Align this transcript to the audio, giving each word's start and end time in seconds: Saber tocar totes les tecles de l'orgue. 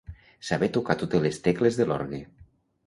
Saber 0.47 0.69
tocar 0.77 0.95
totes 1.03 1.23
les 1.27 1.39
tecles 1.49 1.81
de 1.83 1.91
l'orgue. 1.91 2.25